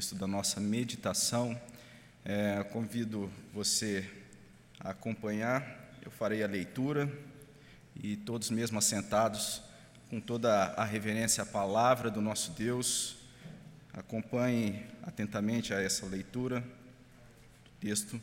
[0.00, 1.60] texto da nossa meditação.
[2.24, 4.10] É, convido você
[4.78, 5.62] a acompanhar,
[6.00, 7.06] eu farei a leitura
[8.02, 9.60] e todos mesmo assentados,
[10.08, 13.18] com toda a reverência à palavra do nosso Deus,
[13.92, 18.18] acompanhe atentamente a essa leitura do texto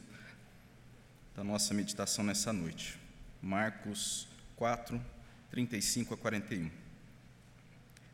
[1.35, 2.97] da nossa meditação nessa noite.
[3.39, 4.99] Marcos 4,
[5.51, 6.71] 35 a 41.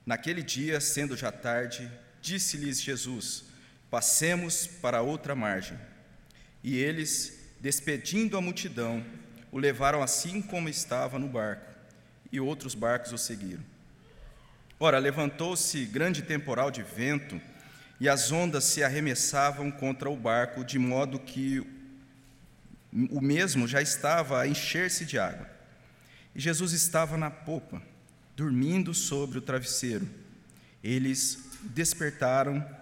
[0.06, 1.90] Naquele dia, sendo já tarde,
[2.24, 3.44] Disse-lhes Jesus:
[3.94, 5.78] Passemos para outra margem.
[6.64, 9.06] E eles, despedindo a multidão,
[9.52, 11.72] o levaram assim como estava no barco,
[12.32, 13.64] e outros barcos o seguiram.
[14.80, 17.40] Ora, levantou-se grande temporal de vento,
[18.00, 21.60] e as ondas se arremessavam contra o barco, de modo que
[23.12, 25.48] o mesmo já estava a encher-se de água.
[26.34, 27.80] E Jesus estava na popa,
[28.36, 30.10] dormindo sobre o travesseiro.
[30.84, 32.82] Eles despertaram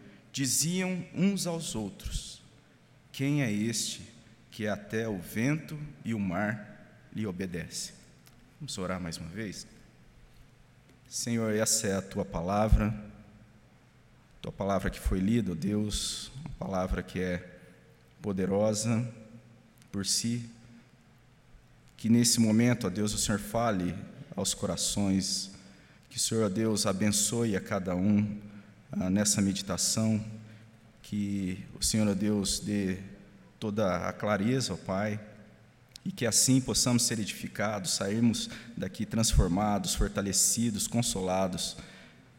[0.31, 2.41] diziam uns aos outros:
[3.11, 4.01] Quem é este
[4.49, 7.93] que até o vento e o mar lhe obedece?
[8.59, 9.67] Vamos orar mais uma vez?
[11.09, 12.93] Senhor, essa é a tua palavra,
[14.41, 17.59] tua palavra que foi lida, ó Deus, uma palavra que é
[18.21, 19.05] poderosa
[19.91, 20.49] por si.
[21.97, 23.93] Que nesse momento, ó Deus, o Senhor fale
[24.35, 25.51] aos corações
[26.09, 28.37] que o Senhor, Deus, abençoe a cada um
[28.91, 30.23] ah, nessa meditação.
[31.01, 32.99] Que o Senhor, Deus, dê
[33.59, 35.19] toda a clareza, ó Pai,
[36.03, 41.77] e que assim possamos ser edificados, sairmos daqui transformados, fortalecidos, consolados,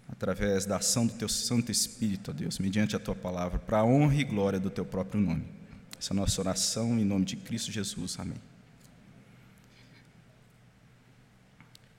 [0.09, 3.85] através da ação do Teu Santo Espírito, ó Deus, mediante a Tua palavra, para a
[3.85, 5.45] honra e glória do Teu próprio nome.
[5.99, 8.19] Essa é a nossa oração em nome de Cristo Jesus.
[8.19, 8.39] Amém.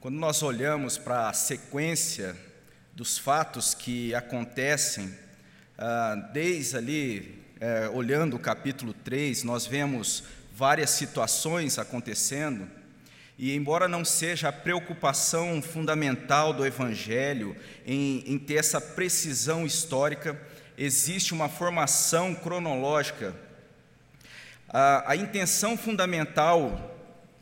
[0.02, 2.36] Quando nós olhamos para a sequência
[2.96, 5.14] dos fatos que acontecem,
[5.78, 10.24] ah, desde ali, eh, olhando o capítulo 3, nós vemos
[10.56, 12.70] várias situações acontecendo,
[13.38, 20.40] e embora não seja a preocupação fundamental do Evangelho em, em ter essa precisão histórica,
[20.78, 23.34] existe uma formação cronológica.
[24.70, 26.92] a intenção fundamental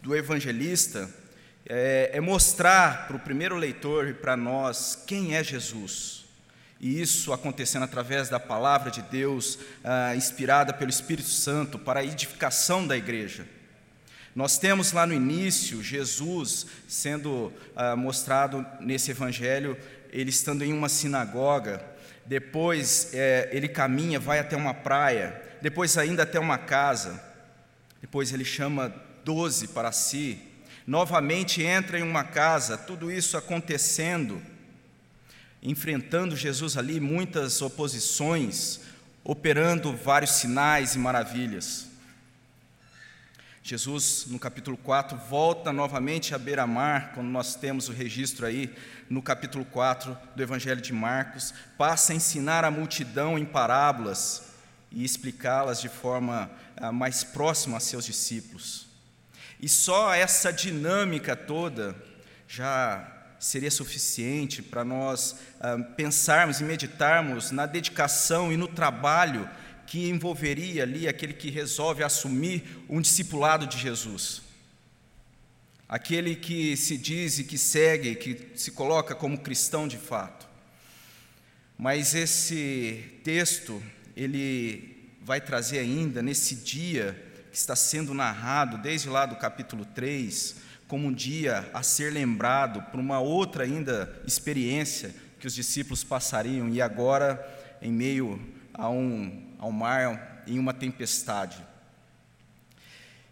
[0.01, 1.09] do evangelista
[1.73, 6.25] é, é mostrar para o primeiro leitor e para nós quem é Jesus.
[6.81, 12.03] E isso acontecendo através da palavra de Deus, ah, inspirada pelo Espírito Santo, para a
[12.03, 13.47] edificação da igreja.
[14.35, 19.77] Nós temos lá no início Jesus sendo ah, mostrado nesse evangelho,
[20.11, 21.81] ele estando em uma sinagoga,
[22.25, 27.23] depois é, ele caminha, vai até uma praia, depois ainda até uma casa,
[28.01, 28.93] depois ele chama
[29.23, 30.50] doze para si,
[30.86, 34.42] novamente entra em uma casa, tudo isso acontecendo,
[35.62, 38.81] enfrentando Jesus ali muitas oposições,
[39.24, 41.92] operando vários sinais e maravilhas.
[43.64, 48.75] Jesus, no capítulo 4, volta novamente à beira-mar, quando nós temos o registro aí,
[49.08, 54.52] no capítulo 4 do Evangelho de Marcos, passa a ensinar a multidão em parábolas
[54.92, 58.91] e explicá-las de forma ah, mais próxima a seus discípulos.
[59.61, 61.95] E só essa dinâmica toda
[62.47, 69.47] já seria suficiente para nós ah, pensarmos e meditarmos na dedicação e no trabalho
[69.85, 74.41] que envolveria ali aquele que resolve assumir um discipulado de Jesus.
[75.88, 80.47] Aquele que se diz e que segue, que se coloca como cristão de fato.
[81.77, 83.83] Mas esse texto,
[84.15, 90.56] ele vai trazer ainda nesse dia que está sendo narrado desde lá do capítulo 3,
[90.88, 96.69] como um dia a ser lembrado por uma outra ainda experiência que os discípulos passariam,
[96.69, 97.39] e agora
[97.81, 98.39] em meio
[98.74, 101.57] a um, ao mar, em uma tempestade.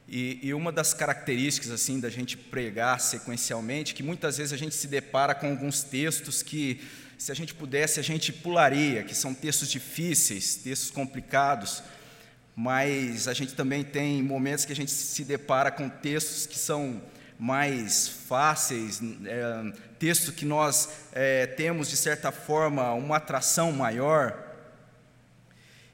[0.08, 4.74] E, e, uma das características assim da gente pregar sequencialmente, que muitas vezes a gente
[4.74, 6.82] se depara com alguns textos que,
[7.18, 11.84] se a gente pudesse, a gente pularia, que são textos difíceis, textos complicados,
[12.62, 17.02] mas a gente também tem momentos que a gente se depara com textos que são
[17.40, 24.38] mais fáceis, é, textos que nós é, temos, de certa forma, uma atração maior.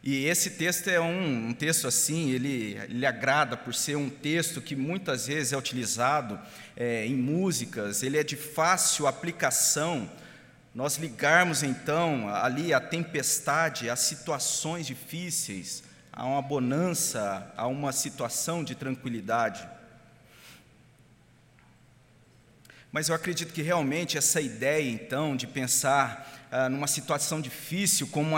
[0.02, 4.60] E esse texto é um, um texto assim, ele, ele agrada por ser um texto
[4.60, 6.40] que muitas vezes é utilizado
[6.76, 10.10] é, em músicas, ele é de fácil aplicação.
[10.74, 15.85] Nós ligarmos então ali a tempestade, as situações difíceis,
[16.16, 19.68] a uma bonança, a uma situação de tranquilidade.
[22.90, 28.30] Mas eu acredito que realmente essa ideia, então, de pensar ah, numa situação difícil, como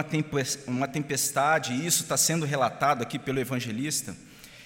[0.66, 4.18] uma tempestade, e isso está sendo relatado aqui pelo evangelista,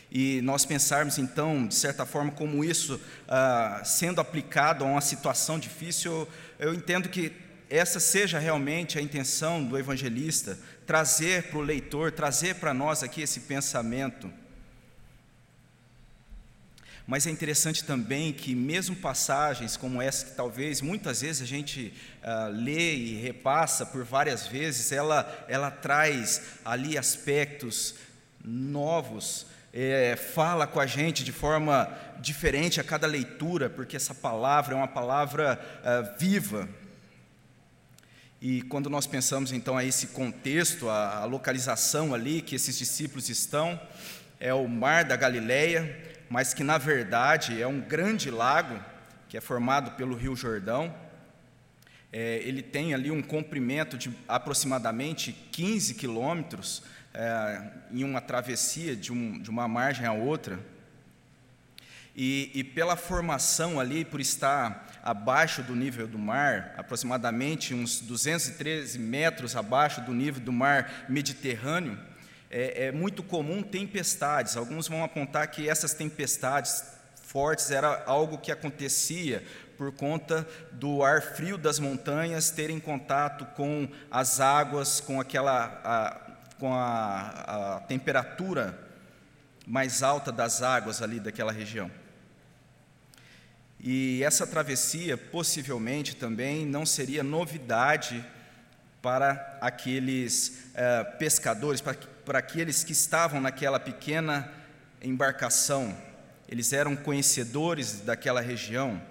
[0.10, 5.60] e nós pensarmos, então, de certa forma, como isso ah, sendo aplicado a uma situação
[5.60, 6.12] difícil,
[6.58, 7.34] eu, eu entendo que
[7.72, 13.22] essa seja realmente a intenção do evangelista, trazer para o leitor, trazer para nós aqui
[13.22, 14.32] esse pensamento
[17.12, 21.94] mas é interessante também que, mesmo passagens como essa, que talvez muitas vezes a gente
[22.24, 27.96] uh, lê e repassa por várias vezes, ela, ela traz ali aspectos
[28.42, 34.74] novos, é, fala com a gente de forma diferente a cada leitura, porque essa palavra
[34.74, 36.70] é uma palavra uh, viva.
[38.42, 43.80] E quando nós pensamos então a esse contexto, a, localização ali que esses discípulos estão,
[44.40, 45.96] é o Mar da Galileia,
[46.28, 48.84] mas que na verdade é um grande lago
[49.30, 50.92] que é formado pelo Rio Jordão.
[52.12, 56.82] É, ele tem ali um comprimento de aproximadamente 15 quilômetros
[57.14, 57.62] é,
[57.92, 60.60] em uma travessia de, um, de, uma margem à outra.
[62.16, 69.00] E, e, pela formação ali, por estar abaixo do nível do mar, aproximadamente uns 213
[69.00, 71.98] metros abaixo do nível do mar Mediterrâneo,
[72.50, 74.58] é, é muito comum tempestades.
[74.58, 76.84] Alguns vão apontar que essas tempestades
[77.16, 79.42] fortes era algo que acontecia
[79.78, 86.32] por conta do ar frio das montanhas terem contato com as águas, com aquela a,
[86.60, 88.78] com a, a temperatura
[89.66, 91.90] mais alta das águas ali daquela região.
[93.84, 98.24] E essa travessia possivelmente também não seria novidade
[99.02, 104.52] para aqueles eh, pescadores, para, para aqueles que estavam naquela pequena
[105.02, 105.98] embarcação.
[106.48, 109.02] Eles eram conhecedores daquela região,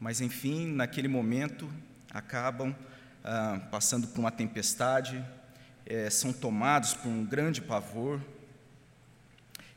[0.00, 1.70] mas enfim, naquele momento,
[2.10, 2.74] acabam
[3.22, 5.24] ah, passando por uma tempestade,
[5.86, 8.20] eh, são tomados por um grande pavor,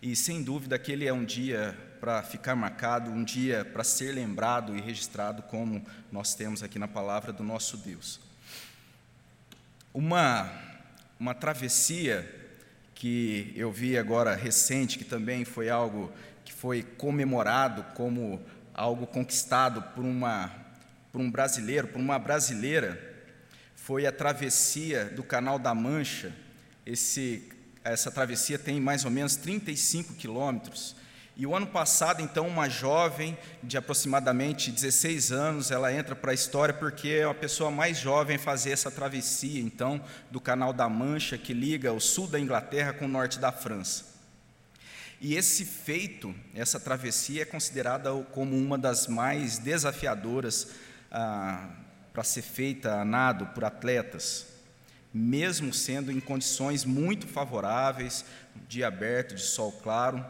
[0.01, 4.75] e sem dúvida aquele é um dia para ficar marcado, um dia para ser lembrado
[4.75, 8.19] e registrado, como nós temos aqui na palavra do nosso Deus.
[9.93, 10.51] Uma
[11.17, 12.29] uma travessia
[12.93, 16.11] que eu vi agora recente, que também foi algo
[16.43, 20.51] que foi comemorado como algo conquistado por, uma,
[21.09, 23.01] por um brasileiro, por uma brasileira,
[23.77, 26.35] foi a travessia do Canal da Mancha.
[26.85, 27.49] Esse,
[27.81, 31.01] essa travessia tem mais ou menos 35 quilômetros
[31.35, 36.33] e o ano passado, então, uma jovem de aproximadamente 16 anos, ela entra para a
[36.33, 39.99] história porque é a pessoa mais jovem a fazer essa travessia, então,
[40.29, 44.13] do Canal da Mancha, que liga o sul da Inglaterra com o norte da França.
[45.19, 50.67] E esse feito, essa travessia, é considerada como uma das mais desafiadoras
[51.11, 51.67] ah,
[52.11, 54.45] para ser feita a nado por atletas,
[55.11, 58.23] mesmo sendo em condições muito favoráveis,
[58.67, 60.23] dia aberto, de sol claro.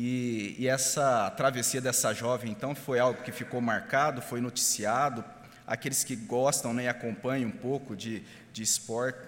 [0.00, 5.24] E, e, essa travessia dessa jovem, então, foi algo que ficou marcado, foi noticiado.
[5.66, 9.18] Aqueles que gostam né, e acompanham um pouco de, de, esporte,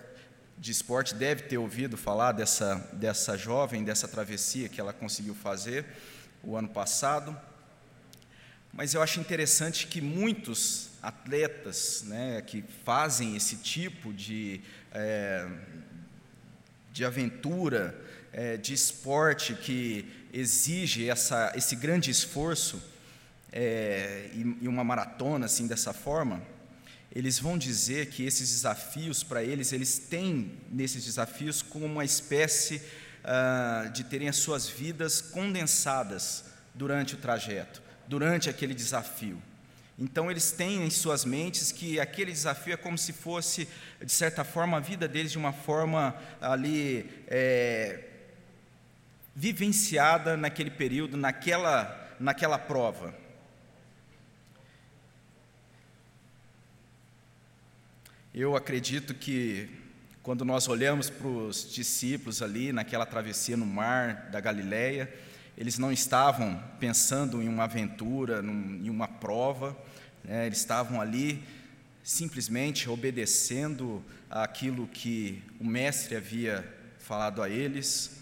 [0.56, 5.84] de esporte devem ter ouvido falar dessa, dessa jovem, dessa travessia que ela conseguiu fazer
[6.40, 7.36] o ano passado.
[8.72, 14.60] Mas eu acho interessante que muitos atletas né, que fazem esse tipo de,
[14.92, 15.48] é,
[16.92, 18.00] de aventura,
[18.32, 22.82] é, de esporte que exige essa, esse grande esforço
[23.52, 26.42] é, e, e, uma maratona assim dessa forma,
[27.12, 32.80] eles vão dizer que esses desafios para eles, eles têm nesses desafios como uma espécie
[33.24, 36.44] ah, de terem as suas vidas condensadas
[36.74, 39.42] durante o trajeto, durante aquele desafio.
[39.98, 43.68] Então eles têm em suas mentes que aquele desafio é como se fosse,
[44.02, 48.04] de certa forma, a vida deles de uma forma ali é,
[49.34, 53.14] vivenciada naquele período, naquela, naquela prova.
[58.32, 59.68] Eu acredito que
[60.22, 65.12] quando nós olhamos para os discípulos ali naquela travessia no mar da Galileia,
[65.56, 69.76] eles não estavam pensando em uma aventura, num, em uma prova,
[70.22, 70.46] né?
[70.46, 71.42] eles estavam ali
[72.02, 76.64] simplesmente obedecendo aquilo que o mestre havia
[76.98, 78.19] falado a eles.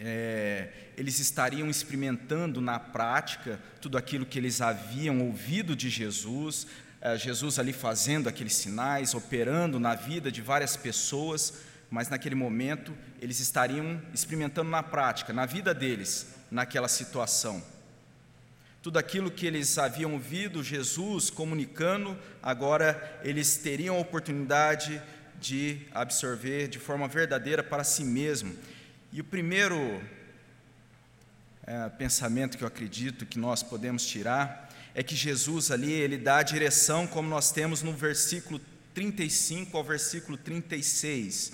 [0.00, 6.66] É, eles estariam experimentando na prática tudo aquilo que eles haviam ouvido de Jesus,
[7.00, 11.54] é, Jesus ali fazendo aqueles sinais, operando na vida de várias pessoas,
[11.90, 17.62] mas naquele momento eles estariam experimentando na prática, na vida deles, naquela situação.
[18.80, 25.02] Tudo aquilo que eles haviam ouvido Jesus comunicando, agora eles teriam a oportunidade
[25.40, 28.54] de absorver de forma verdadeira para si mesmo.
[29.10, 30.02] E o primeiro
[31.66, 36.38] é, pensamento que eu acredito que nós podemos tirar é que Jesus ali, ele dá
[36.38, 38.60] a direção, como nós temos no versículo
[38.94, 41.52] 35 ao versículo 36.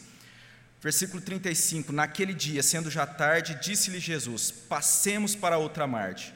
[0.81, 6.33] Versículo 35: Naquele dia, sendo já tarde, disse-lhe Jesus: Passemos para outra margem.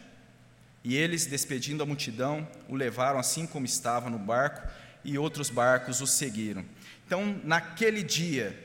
[0.84, 4.68] E eles, despedindo a multidão, o levaram assim como estava no barco,
[5.04, 6.64] e outros barcos o seguiram.
[7.06, 8.58] Então, naquele dia,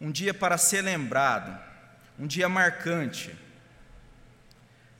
[0.00, 1.71] um dia para ser lembrado,
[2.18, 3.34] um dia marcante,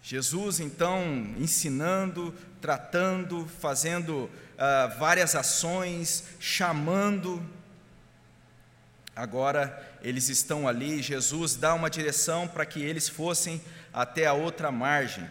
[0.02, 1.00] Jesus então
[1.38, 7.40] ensinando, tratando, fazendo uh, várias ações, chamando.
[9.14, 14.72] Agora eles estão ali, Jesus dá uma direção para que eles fossem até a outra
[14.72, 15.28] margem.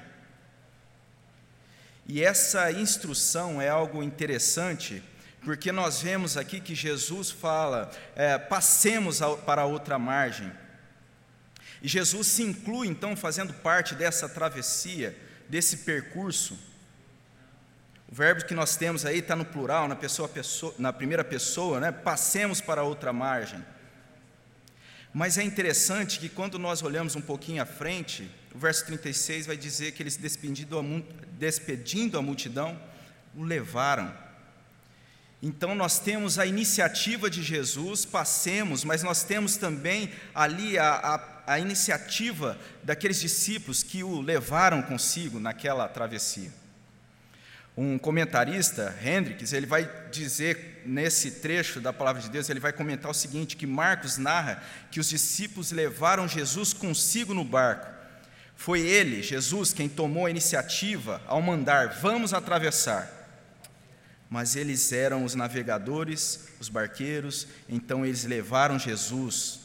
[2.08, 5.04] E essa instrução é algo interessante,
[5.44, 10.50] porque nós vemos aqui que Jesus fala: é, passemos para a outra margem.
[11.82, 15.18] E Jesus se inclui então fazendo parte dessa travessia,
[15.50, 16.58] desse percurso.
[18.12, 21.80] O verbo que nós temos aí está no plural, na, pessoa, pessoa, na primeira pessoa,
[21.80, 21.92] né?
[21.92, 23.64] passemos para outra margem.
[25.14, 29.58] Mas é interessante que quando nós olhamos um pouquinho à frente, o verso 36 vai
[29.58, 30.84] dizer que eles, despedindo a,
[31.34, 32.80] despedindo a multidão,
[33.36, 34.14] o levaram.
[35.42, 41.16] Então nós temos a iniciativa de Jesus, passemos, mas nós temos também ali a, a,
[41.51, 46.50] a iniciativa daqueles discípulos que o levaram consigo naquela travessia.
[47.75, 53.10] Um comentarista, Hendricks, ele vai dizer nesse trecho da palavra de Deus, ele vai comentar
[53.12, 57.88] o seguinte: que Marcos narra que os discípulos levaram Jesus consigo no barco.
[58.55, 63.10] Foi ele, Jesus, quem tomou a iniciativa ao mandar: vamos atravessar.
[64.29, 69.61] Mas eles eram os navegadores, os barqueiros, então eles levaram Jesus.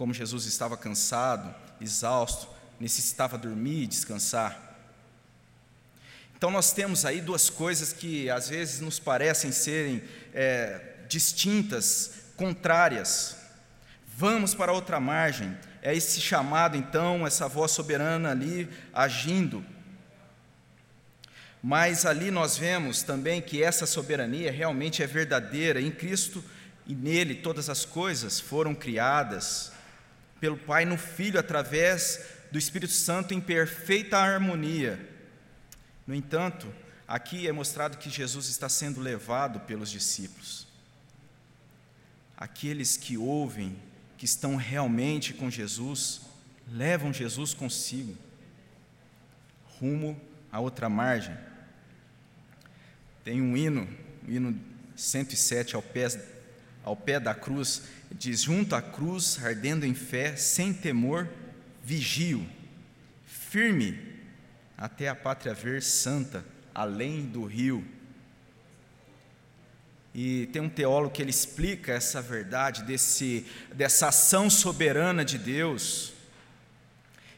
[0.00, 2.48] Como Jesus estava cansado, exausto,
[2.80, 4.58] necessitava dormir e descansar.
[6.34, 10.02] Então, nós temos aí duas coisas que às vezes nos parecem serem
[10.32, 13.36] é, distintas, contrárias.
[14.16, 15.54] Vamos para outra margem.
[15.82, 19.62] É esse chamado, então, essa voz soberana ali agindo.
[21.62, 25.78] Mas ali nós vemos também que essa soberania realmente é verdadeira.
[25.78, 26.42] Em Cristo
[26.86, 29.78] e nele todas as coisas foram criadas
[30.40, 34.98] pelo Pai no Filho através do Espírito Santo em perfeita harmonia.
[36.06, 36.72] No entanto,
[37.06, 40.66] aqui é mostrado que Jesus está sendo levado pelos discípulos.
[42.36, 43.76] Aqueles que ouvem,
[44.16, 46.22] que estão realmente com Jesus,
[46.66, 48.16] levam Jesus consigo,
[49.78, 50.20] rumo
[50.50, 51.36] a outra margem.
[53.22, 53.86] Tem um hino,
[54.26, 54.58] o hino
[54.96, 56.06] 107 ao pé,
[56.82, 61.28] ao pé da cruz, diz: Junto à cruz, ardendo em fé, sem temor,
[61.82, 62.46] vigio,
[63.26, 63.98] firme
[64.76, 67.84] até a pátria ver santa, além do rio.
[70.14, 76.12] E tem um teólogo que ele explica essa verdade desse, dessa ação soberana de Deus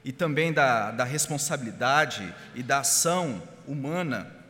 [0.04, 4.42] e também da, da responsabilidade e da ação humana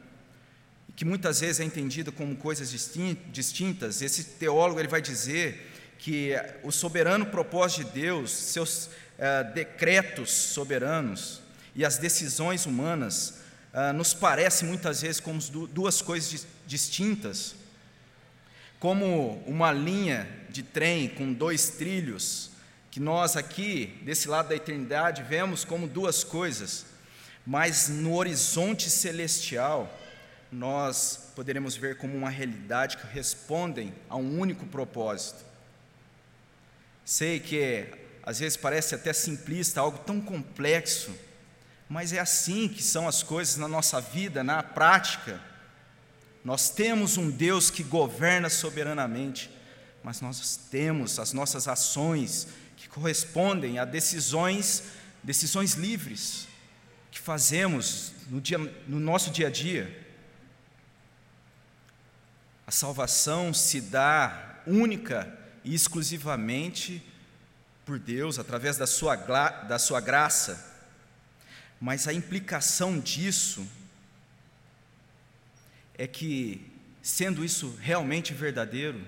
[0.94, 4.02] que muitas vezes é entendida como coisas distintas.
[4.02, 5.71] Esse teólogo ele vai dizer
[6.02, 6.32] que
[6.64, 11.40] o soberano propósito de Deus, seus uh, decretos soberanos,
[11.76, 13.40] e as decisões humanas
[13.72, 17.54] ah, nos parecem muitas vezes como duas coisas distintas,
[18.78, 22.50] como uma linha de trem com dois trilhos,
[22.90, 26.84] que nós aqui, desse lado da eternidade, vemos como duas coisas,
[27.46, 29.90] mas no horizonte celestial,
[30.50, 35.51] nós poderemos ver como uma realidade que respondem a um único propósito.
[37.04, 37.86] Sei que
[38.22, 41.10] às vezes parece até simplista, algo tão complexo,
[41.88, 45.40] mas é assim que são as coisas na nossa vida, na prática.
[46.44, 49.50] Nós temos um Deus que governa soberanamente,
[50.02, 54.84] mas nós temos as nossas ações que correspondem a decisões,
[55.22, 56.48] decisões livres
[57.10, 60.00] que fazemos no, dia, no nosso dia a dia.
[62.68, 67.02] salvação se dá única e exclusivamente
[67.84, 70.72] por Deus, através da sua, da sua graça,
[71.80, 73.66] mas a implicação disso
[75.98, 76.64] é que,
[77.02, 79.04] sendo isso realmente verdadeiro,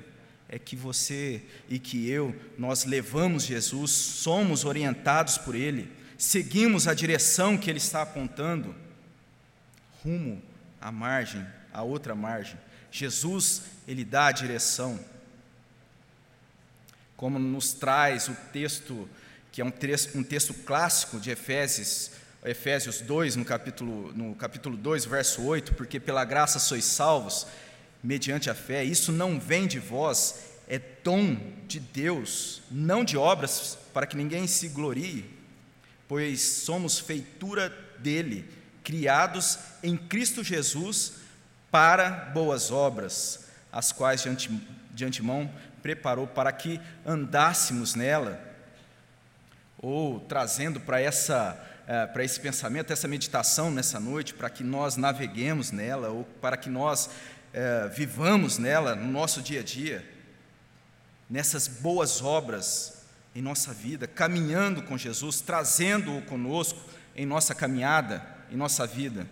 [0.48, 6.94] é que você e que eu, nós levamos Jesus, somos orientados por Ele, seguimos a
[6.94, 8.74] direção que Ele está apontando,
[10.02, 10.42] rumo
[10.80, 12.58] à margem, à outra margem.
[12.90, 14.98] Jesus, Ele dá a direção.
[17.16, 19.08] Como nos traz o texto,
[19.52, 22.10] que é um texto, um texto clássico de Efésios,
[22.44, 27.46] Efésios 2, no capítulo, no capítulo 2, verso 8, porque pela graça sois salvos,
[28.02, 33.78] mediante a fé, isso não vem de vós, é dom de Deus, não de obras,
[33.94, 35.24] para que ninguém se glorie,
[36.06, 38.46] pois somos feitura dele,
[38.82, 41.14] criados em Cristo Jesus
[41.70, 44.22] para boas obras, as quais
[44.92, 45.50] de antemão
[45.84, 48.40] preparou para que andássemos nela,
[49.76, 54.96] ou trazendo para essa é, para esse pensamento, essa meditação nessa noite, para que nós
[54.96, 57.10] naveguemos nela, ou para que nós
[57.52, 60.02] é, vivamos nela no nosso dia a dia,
[61.28, 66.80] nessas boas obras em nossa vida, caminhando com Jesus, trazendo-o conosco
[67.14, 69.26] em nossa caminhada, em nossa vida.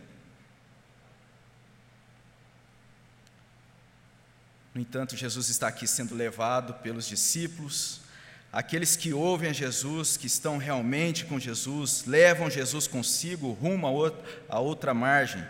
[4.74, 8.02] No entanto, Jesus está aqui sendo levado pelos discípulos,
[8.52, 13.86] Aqueles que ouvem a Jesus, que estão realmente com Jesus, levam Jesus consigo rumo
[14.46, 15.42] a outra margem.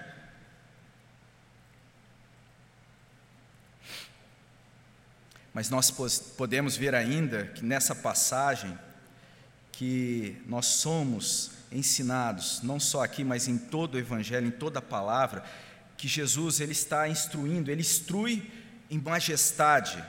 [5.52, 5.90] Mas nós
[6.36, 8.78] podemos ver ainda que nessa passagem
[9.72, 14.82] que nós somos ensinados, não só aqui, mas em todo o evangelho, em toda a
[14.82, 15.42] palavra,
[15.96, 18.48] que Jesus ele está instruindo, ele instrui
[18.92, 20.04] em majestade,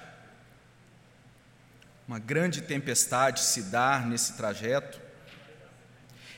[2.06, 5.00] uma grande tempestade se dá nesse trajeto,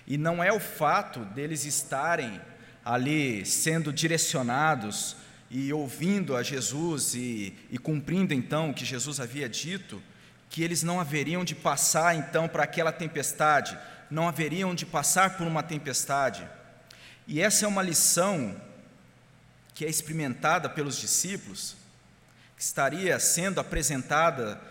[0.05, 2.39] e não é o fato deles estarem
[2.85, 5.17] ali sendo direcionados
[5.49, 9.99] e ouvindo a Jesus e, e cumprindo então o que Jesus havia dito,
[10.47, 13.75] que eles não haveriam de passar então para aquela tempestade,
[14.07, 16.47] não haveriam de passar por uma tempestade.
[17.27, 18.55] E essa é uma lição
[19.73, 21.83] que é experimentada pelos discípulos,
[22.55, 24.61] que estaria sendo apresentada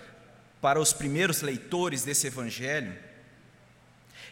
[0.61, 2.97] para os primeiros leitores desse evangelho,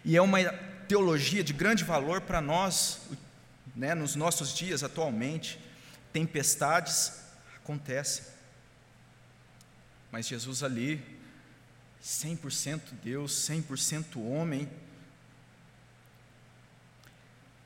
[0.05, 0.43] e é uma
[0.89, 3.01] teologia de grande valor para nós,
[3.75, 5.59] né, nos nossos dias atualmente.
[6.13, 7.21] Tempestades
[7.57, 8.25] acontecem,
[10.11, 11.03] mas Jesus ali,
[12.03, 14.69] 100% Deus, 100% homem,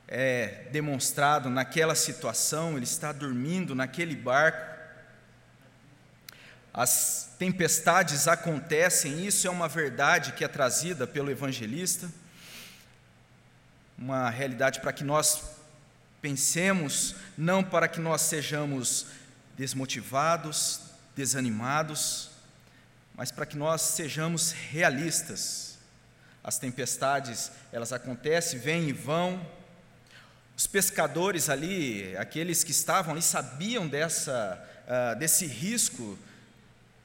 [0.07, 4.76] é demonstrado naquela situação, ele está dormindo naquele barco,
[6.77, 12.07] as tempestades acontecem, isso é uma verdade que é trazida pelo evangelista,
[13.97, 15.43] uma realidade para que nós
[16.21, 19.07] pensemos, não para que nós sejamos
[19.57, 20.83] desmotivados,
[21.17, 22.29] desanimados,
[23.15, 25.79] mas para que nós sejamos realistas.
[26.45, 29.41] As tempestades, elas acontecem, vêm e vão.
[30.55, 36.19] Os pescadores ali, aqueles que estavam ali, sabiam dessa, uh, desse risco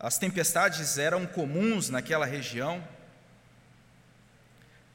[0.02, 2.84] as tempestades eram comuns naquela região,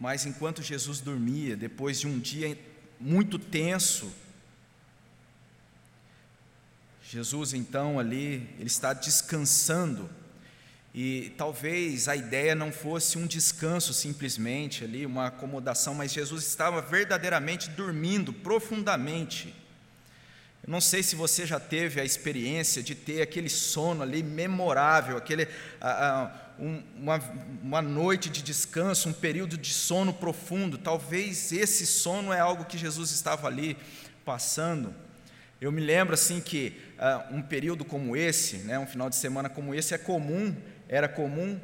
[0.01, 2.59] mas enquanto Jesus dormia, depois de um dia
[2.99, 4.13] muito tenso,
[7.09, 10.11] Jesus então ali, ele está descansando,
[10.93, 16.83] e talvez a ideia não fosse um descanso simplesmente ali, uma acomodação, mas Jesus estava
[16.83, 19.55] verdadeiramente dormindo profundamente.
[20.67, 25.17] Eu não sei se você já teve a experiência de ter aquele sono ali memorável,
[25.17, 25.47] aquele,
[26.59, 27.23] um, uma,
[27.63, 30.77] uma noite de descanso, um período de sono profundo.
[30.77, 33.77] Talvez esse sono é algo que Jesus estava ali
[34.25, 34.93] passando.
[35.61, 39.49] Eu me lembro assim que uh, um período como esse, né, um final de semana
[39.49, 40.55] como esse, é comum,
[40.89, 41.61] era comum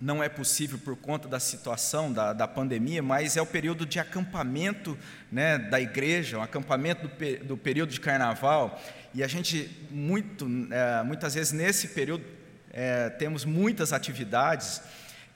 [0.00, 3.98] não é possível por conta da situação da, da pandemia, mas é o período de
[3.98, 4.96] acampamento
[5.30, 8.80] né, da igreja, o acampamento do, do, período de carnaval,
[9.12, 12.24] e a gente, muito, é, muitas vezes nesse período,
[12.72, 14.80] é, temos muitas atividades,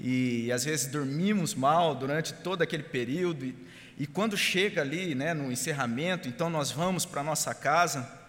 [0.01, 3.55] e às vezes dormimos mal durante todo aquele período, e,
[3.99, 8.24] e quando chega ali né, no encerramento, então nós vamos para a nossa casa,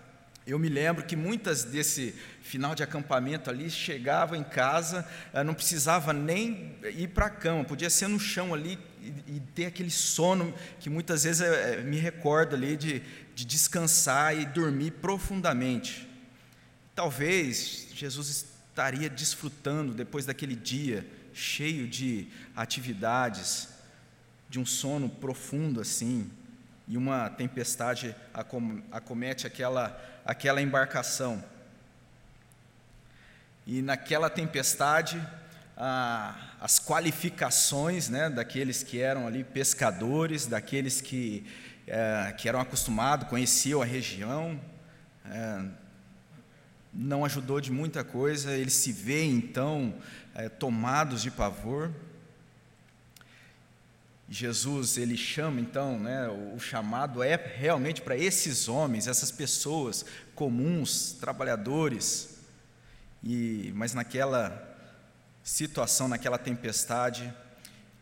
[0.48, 5.56] eu me lembro que muitas desse final de acampamento ali chegava em casa, eh, não
[5.56, 8.78] precisava nem ir para a cama, podia ser no chão ali
[9.28, 13.02] e, ter aquele sono que muitas vezes eh, me recordo ali de,
[13.34, 16.08] de descansar e dormir profundamente.
[16.94, 23.70] Talvez Jesus estaria desfrutando depois daquele dia cheio de atividades,
[24.48, 26.30] de um sono profundo assim,
[26.88, 28.16] e uma tempestade
[28.92, 31.44] acomete aquela, aquela embarcação.
[33.66, 35.20] E naquela tempestade,
[36.62, 41.46] as qualificações né, daqueles que eram ali pescadores, daqueles que,
[41.88, 44.60] é, que eram acostumados, conheciam a região,
[45.26, 45.66] é,
[46.94, 49.96] não ajudou de muita coisa, eles se veem então
[50.36, 51.92] é, tomados de pavor.
[54.28, 61.14] Jesus ele chama então, né, o chamado é realmente para esses homens, essas pessoas comuns,
[61.20, 62.40] trabalhadores,
[63.24, 64.76] e mas naquela
[65.44, 67.32] situação, naquela tempestade,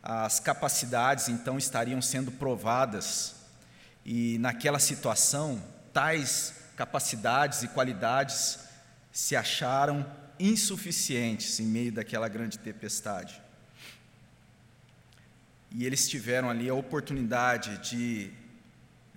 [0.02, 3.36] as capacidades então estariam sendo provadas,
[4.06, 8.60] e naquela situação, tais capacidades e qualidades
[9.12, 10.06] se acharam
[10.40, 13.43] insuficientes em meio daquela grande tempestade.
[15.74, 18.32] E eles tiveram ali a oportunidade de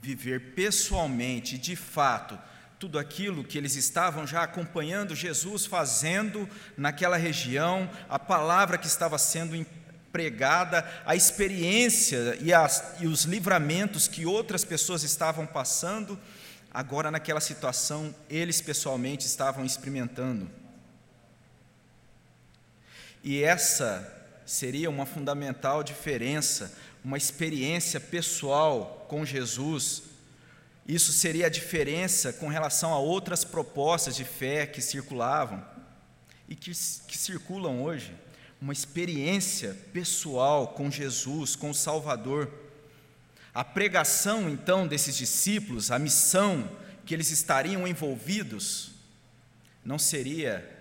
[0.01, 2.39] viver pessoalmente, de fato,
[2.79, 9.19] tudo aquilo que eles estavam já acompanhando Jesus fazendo naquela região, a palavra que estava
[9.19, 9.67] sendo
[10.13, 16.19] pregada, a experiência e, as, e os livramentos que outras pessoas estavam passando,
[16.73, 20.51] agora naquela situação eles pessoalmente estavam experimentando.
[23.23, 24.16] E essa
[24.47, 26.73] seria uma fundamental diferença,
[27.05, 30.05] uma experiência pessoal com Jesus
[30.89, 35.65] isso seria a diferença com relação a outras propostas de fé que circulavam
[36.49, 38.15] e que, que circulam hoje.
[38.61, 42.53] Uma experiência pessoal com Jesus, com o Salvador.
[43.53, 46.71] A pregação, então, desses discípulos, a missão
[47.05, 48.93] que eles estariam envolvidos,
[49.85, 50.76] não seria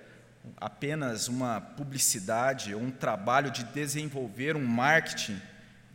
[0.57, 5.41] apenas uma publicidade ou um trabalho de desenvolver um marketing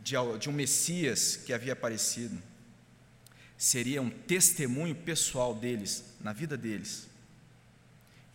[0.03, 2.41] de, de um Messias que havia aparecido
[3.61, 7.07] seria um testemunho pessoal deles, na vida deles.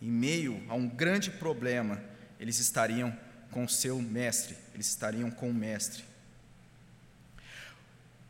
[0.01, 2.01] Em meio a um grande problema,
[2.39, 3.13] eles estariam
[3.51, 6.05] com seu mestre, eles estariam com o mestre.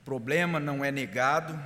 [0.02, 1.64] O problema não é negado,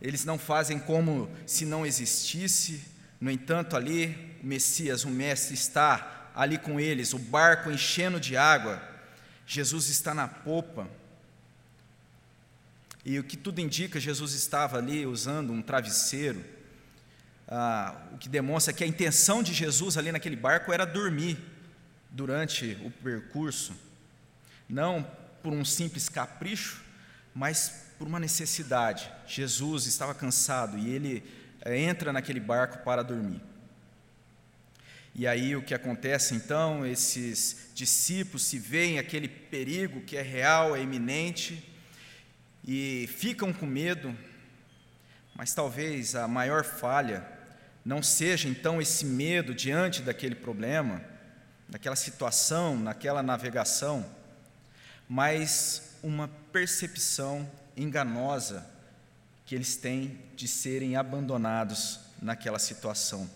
[0.00, 2.84] eles não fazem como se não existisse,
[3.20, 8.82] no entanto, ali, Messias, o Mestre, está ali com eles, o barco enchendo de água,
[9.46, 10.88] Jesus está na popa,
[13.04, 16.44] e o que tudo indica, Jesus estava ali usando um travesseiro,
[17.48, 21.38] ah, o que demonstra que a intenção de Jesus ali naquele barco era dormir
[22.10, 23.74] durante o percurso,
[24.68, 25.06] não
[25.42, 26.82] por um simples capricho,
[27.34, 29.10] mas por uma necessidade.
[29.26, 31.24] Jesus estava cansado e ele
[31.62, 33.40] eh, entra naquele barco para dormir.
[35.18, 36.86] E aí o que acontece então?
[36.86, 41.68] Esses discípulos se veem aquele perigo que é real, é iminente,
[42.64, 44.16] e ficam com medo,
[45.34, 47.26] mas talvez a maior falha
[47.84, 51.02] não seja então esse medo diante daquele problema,
[51.68, 54.08] daquela situação, naquela navegação,
[55.08, 58.64] mas uma percepção enganosa
[59.44, 63.28] que eles têm de serem abandonados naquela situação.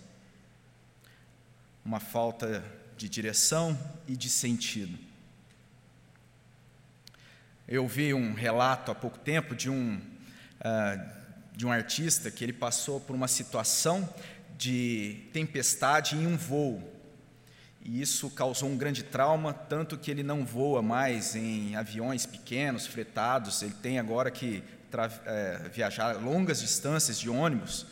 [1.84, 2.62] Uma falta
[2.96, 4.98] de direção e de sentido.
[7.66, 11.10] Eu vi um relato há pouco tempo de um, uh,
[11.56, 14.08] de um artista que ele passou por uma situação
[14.58, 16.82] de tempestade em um voo.
[17.84, 22.86] E isso causou um grande trauma, tanto que ele não voa mais em aviões pequenos,
[22.86, 24.62] fretados, ele tem agora que
[25.26, 27.86] é, viajar longas distâncias de ônibus.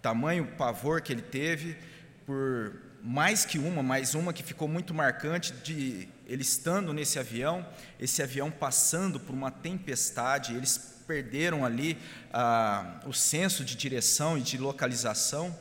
[0.00, 1.76] Tamanho pavor que ele teve
[2.24, 7.66] por mais que uma, mais uma que ficou muito marcante de ele estando nesse avião,
[7.98, 11.98] esse avião passando por uma tempestade, eles perderam ali
[12.32, 15.56] ah, o senso de direção e de localização.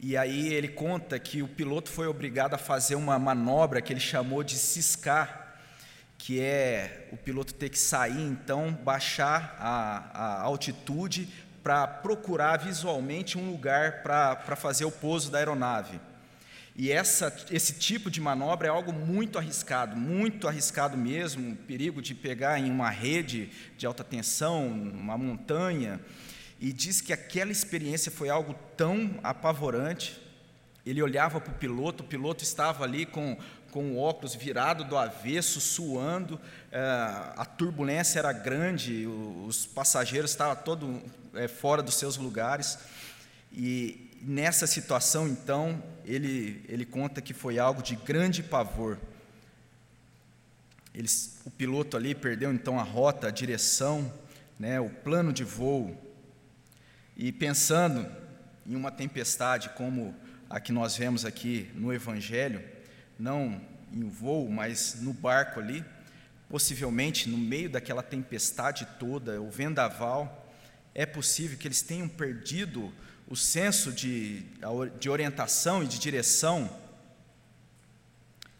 [0.00, 4.00] E aí ele conta que o piloto foi obrigado a fazer uma manobra que ele
[4.00, 5.54] chamou de ciscar,
[6.16, 11.28] que é o piloto ter que sair, então, baixar a, a altitude
[11.62, 16.00] para procurar visualmente um lugar para fazer o pouso da aeronave.
[16.76, 22.00] E essa, esse tipo de manobra é algo muito arriscado, muito arriscado mesmo, o perigo
[22.00, 26.00] de pegar em uma rede de alta tensão, uma montanha.
[26.58, 30.18] E diz que aquela experiência foi algo tão apavorante.
[30.86, 33.36] Ele olhava para o piloto, o piloto estava ali com,
[33.70, 36.40] com o óculos virado do avesso, suando,
[36.72, 36.78] eh,
[37.36, 41.02] a turbulência era grande, os passageiros estavam todos
[41.34, 42.78] eh, fora dos seus lugares.
[43.52, 48.98] E nessa situação, então, ele, ele conta que foi algo de grande pavor.
[50.94, 54.12] Eles, o piloto ali perdeu então a rota, a direção,
[54.58, 55.96] né, o plano de voo.
[57.16, 58.06] E pensando
[58.66, 60.14] em uma tempestade como
[60.48, 62.62] a que nós vemos aqui no Evangelho,
[63.18, 63.60] não
[63.92, 65.84] em voo, mas no barco ali,
[66.48, 70.49] possivelmente no meio daquela tempestade toda, o vendaval,
[70.94, 72.92] é possível que eles tenham perdido
[73.26, 74.44] o senso de,
[74.98, 76.68] de orientação e de direção.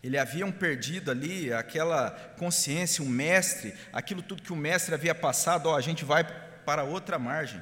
[0.03, 5.66] Ele haviam perdido ali aquela consciência, o mestre, aquilo tudo que o mestre havia passado,
[5.66, 6.25] ó, a gente vai
[6.64, 7.61] para outra margem.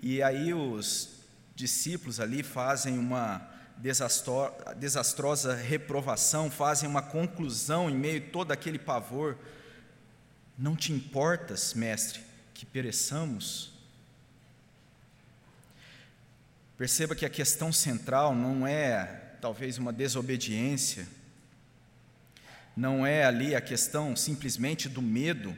[0.00, 1.20] E aí os
[1.54, 3.50] discípulos ali fazem uma
[4.76, 9.38] desastrosa reprovação, fazem uma conclusão em meio a todo aquele pavor.
[10.56, 12.20] Não te importas, mestre,
[12.54, 13.72] que pereçamos?
[16.78, 21.06] Perceba que a questão central não é talvez uma desobediência,
[22.76, 25.56] não é ali a questão simplesmente do medo,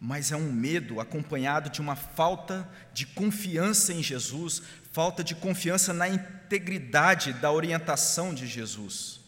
[0.00, 5.92] mas é um medo acompanhado de uma falta de confiança em Jesus, falta de confiança
[5.92, 9.19] na integridade da orientação de Jesus.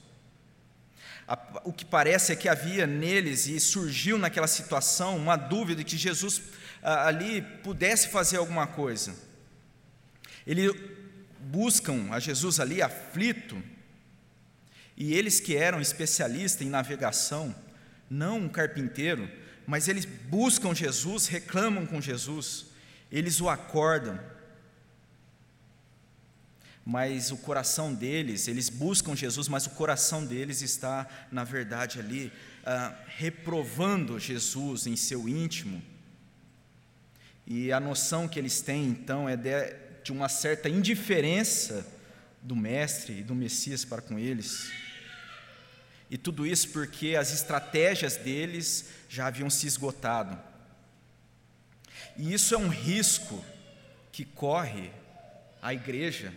[1.64, 5.96] O que parece é que havia neles e surgiu naquela situação uma dúvida de que
[5.96, 6.42] Jesus
[6.82, 9.14] ali pudesse fazer alguma coisa.
[10.46, 10.72] Eles
[11.40, 13.62] buscam a Jesus ali aflito,
[14.96, 17.54] e eles que eram especialistas em navegação,
[18.10, 19.30] não um carpinteiro,
[19.66, 22.66] mas eles buscam Jesus, reclamam com Jesus,
[23.10, 24.20] eles o acordam.
[26.84, 32.32] Mas o coração deles, eles buscam Jesus, mas o coração deles está, na verdade, ali,
[32.64, 35.82] ah, reprovando Jesus em seu íntimo.
[37.46, 39.50] E a noção que eles têm, então, é de,
[40.02, 41.86] de uma certa indiferença
[42.42, 44.70] do Mestre e do Messias para com eles.
[46.10, 50.38] E tudo isso porque as estratégias deles já haviam se esgotado.
[52.16, 53.42] E isso é um risco
[54.10, 54.90] que corre
[55.62, 56.32] a igreja.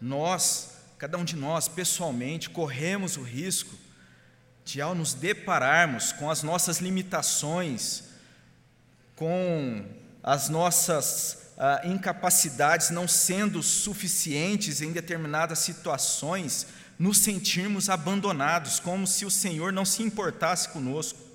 [0.00, 3.74] Nós, cada um de nós, pessoalmente, corremos o risco
[4.64, 8.04] de, ao nos depararmos com as nossas limitações,
[9.16, 9.84] com
[10.22, 16.66] as nossas ah, incapacidades não sendo suficientes em determinadas situações,
[16.98, 21.27] nos sentirmos abandonados, como se o Senhor não se importasse conosco.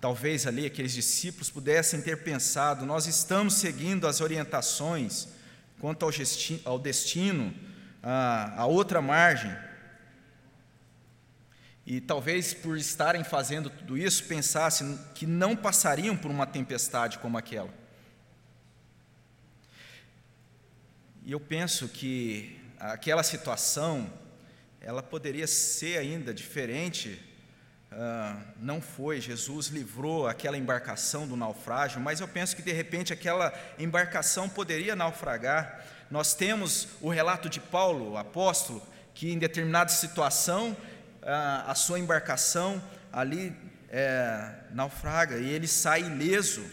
[0.00, 5.28] Talvez ali aqueles discípulos pudessem ter pensado: nós estamos seguindo as orientações
[5.80, 7.54] quanto ao, destino, ao destino
[8.02, 9.54] a, a outra margem.
[11.84, 17.38] E talvez por estarem fazendo tudo isso, pensassem que não passariam por uma tempestade como
[17.38, 17.72] aquela.
[21.24, 24.12] E eu penso que aquela situação,
[24.80, 27.20] ela poderia ser ainda diferente.
[27.98, 33.12] Uh, não foi, Jesus livrou aquela embarcação do naufrágio, mas eu penso que de repente
[33.12, 35.84] aquela embarcação poderia naufragar.
[36.08, 38.80] Nós temos o relato de Paulo, o apóstolo,
[39.12, 40.76] que em determinada situação
[41.22, 42.80] uh, a sua embarcação
[43.12, 43.52] ali
[43.90, 46.64] é, naufraga e ele sai ileso.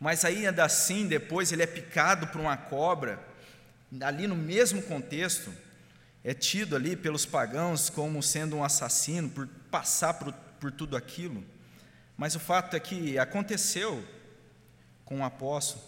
[0.00, 3.20] Mas ainda assim, depois ele é picado por uma cobra
[4.00, 5.52] ali no mesmo contexto,
[6.24, 9.46] é tido ali pelos pagãos como sendo um assassino por
[9.76, 11.44] passar por, por tudo aquilo.
[12.16, 14.02] Mas o fato é que aconteceu
[15.04, 15.84] com o apóstolo.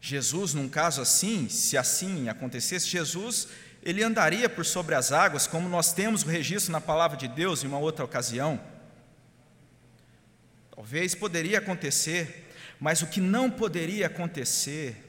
[0.00, 3.48] Jesus, num caso assim, se assim acontecesse, Jesus
[3.82, 7.64] ele andaria por sobre as águas, como nós temos o registro na palavra de Deus
[7.64, 8.60] em uma outra ocasião.
[10.72, 15.08] Talvez poderia acontecer, mas o que não poderia acontecer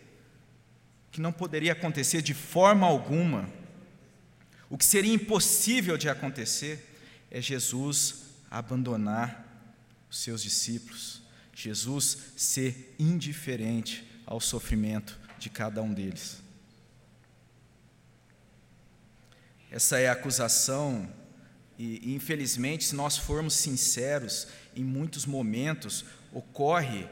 [1.12, 3.50] que não poderia acontecer de forma alguma,
[4.69, 6.90] o que seria impossível de acontecer,
[7.31, 9.47] é Jesus abandonar
[10.09, 11.21] os seus discípulos,
[11.55, 16.41] Jesus ser indiferente ao sofrimento de cada um deles.
[19.71, 21.09] Essa é a acusação,
[21.79, 27.07] e infelizmente, se nós formos sinceros, em muitos momentos ocorre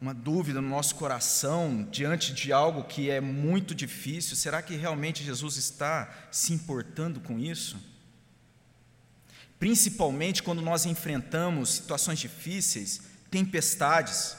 [0.00, 5.22] uma dúvida no nosso coração diante de algo que é muito difícil, será que realmente
[5.22, 7.78] Jesus está se importando com isso?
[9.58, 14.36] Principalmente quando nós enfrentamos situações difíceis, tempestades,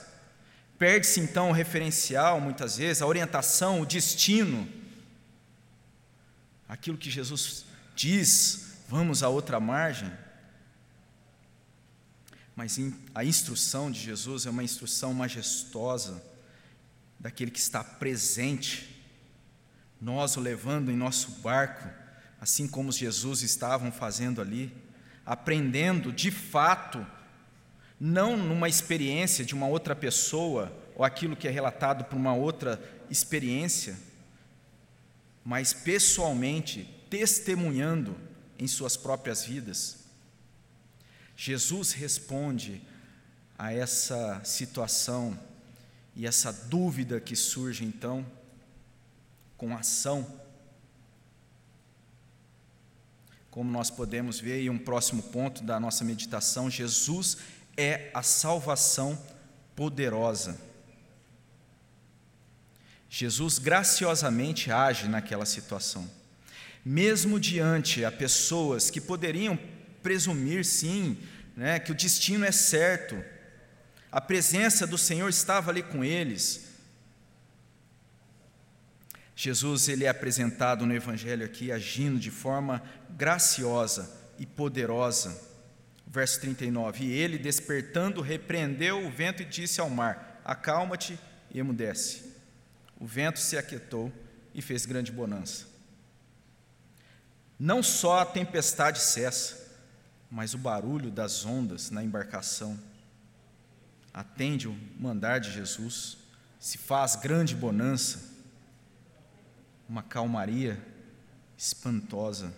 [0.78, 4.68] perde-se então o referencial, muitas vezes, a orientação, o destino,
[6.68, 10.12] aquilo que Jesus diz, vamos a outra margem.
[12.56, 12.78] mas
[13.14, 16.24] a instrução de Jesus é uma instrução majestosa
[17.20, 19.04] daquele que está presente,
[20.00, 21.90] nós o levando em nosso barco,
[22.40, 24.74] assim como os Jesus estavam fazendo ali,
[25.26, 27.06] aprendendo de fato,
[28.00, 32.82] não numa experiência de uma outra pessoa, ou aquilo que é relatado por uma outra
[33.10, 33.98] experiência,
[35.44, 38.16] mas pessoalmente, testemunhando
[38.58, 40.06] em suas próprias vidas.
[41.36, 42.82] Jesus responde
[43.58, 45.38] a essa situação
[46.16, 48.26] e essa dúvida que surge então
[49.58, 50.42] com ação.
[53.56, 57.38] Como nós podemos ver, e um próximo ponto da nossa meditação, Jesus
[57.78, 59.18] é a salvação
[59.74, 60.60] poderosa.
[63.10, 66.06] Jesus graciosamente age naquela situação,
[66.84, 69.58] mesmo diante a pessoas que poderiam
[70.04, 71.18] presumir, sim,
[71.56, 73.24] né, que o destino é certo.
[74.12, 76.65] A presença do Senhor estava ali com eles.
[79.36, 85.40] Jesus ele é apresentado no Evangelho aqui agindo de forma graciosa e poderosa.
[86.08, 91.20] Verso 39: E ele, despertando, repreendeu o vento e disse ao mar: Acalma-te
[91.52, 92.34] e emudece.
[92.98, 94.12] O vento se aquietou
[94.54, 95.66] e fez grande bonança.
[97.60, 99.66] Não só a tempestade cessa,
[100.32, 102.80] mas o barulho das ondas na embarcação
[104.14, 106.18] atende o mandar de Jesus,
[106.58, 108.35] se faz grande bonança,
[109.88, 110.84] uma calmaria
[111.58, 112.54] espantosa.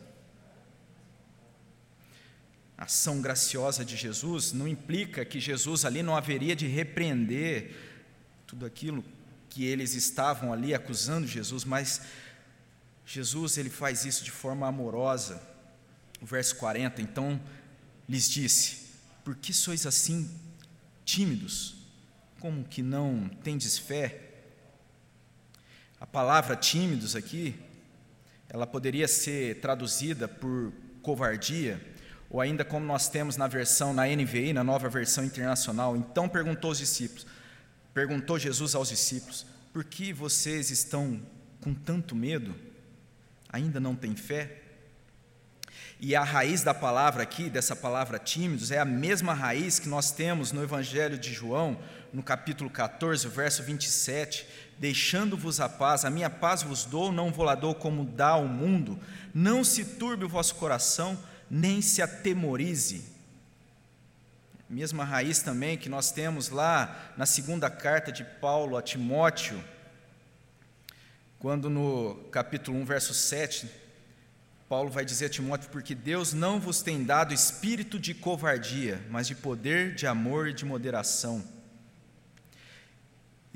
[2.77, 7.75] A ação graciosa de Jesus não implica que Jesus ali não haveria de repreender
[8.45, 9.03] tudo aquilo
[9.49, 12.01] que eles estavam ali acusando Jesus, mas
[13.05, 15.41] Jesus ele faz isso de forma amorosa.
[16.21, 17.41] O verso 40, então
[18.07, 18.87] lhes disse:
[19.23, 20.29] Por que sois assim
[21.03, 21.75] tímidos?
[22.39, 24.26] Como que não tendes fé?
[25.99, 27.55] A palavra tímidos aqui,
[28.49, 31.81] ela poderia ser traduzida por covardia,
[32.29, 35.97] ou ainda como nós temos na versão na NVI, na nova versão internacional.
[35.97, 37.25] Então perguntou os discípulos,
[37.93, 41.19] perguntou Jesus aos discípulos: Por que vocês estão
[41.61, 42.53] com tanto medo?
[43.49, 44.61] Ainda não têm fé?
[45.99, 50.11] E a raiz da palavra aqui, dessa palavra tímidos, é a mesma raiz que nós
[50.11, 51.79] temos no Evangelho de João,
[52.17, 54.47] no capítulo 14, verso 27.
[54.79, 58.47] Deixando-vos a paz, a minha paz vos dou, não vou lá dou como dá o
[58.47, 58.99] mundo.
[59.31, 61.15] Não se turbe o vosso coração,
[61.47, 63.05] nem se atemorize.
[64.67, 69.63] Mesma raiz também que nós temos lá na segunda carta de Paulo a Timóteo,
[71.37, 73.69] quando no capítulo 1, verso 7,
[74.67, 79.27] Paulo vai dizer a Timóteo: Porque Deus não vos tem dado espírito de covardia, mas
[79.27, 81.56] de poder, de amor e de moderação.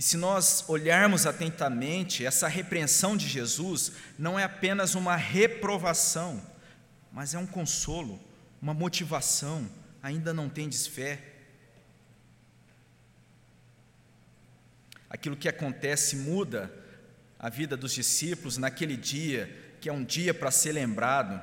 [0.01, 6.41] E se nós olharmos atentamente, essa repreensão de Jesus não é apenas uma reprovação,
[7.11, 8.19] mas é um consolo,
[8.59, 9.69] uma motivação.
[10.01, 11.23] Ainda não tendes fé.
[15.07, 16.73] Aquilo que acontece muda
[17.37, 21.39] a vida dos discípulos naquele dia que é um dia para ser lembrado.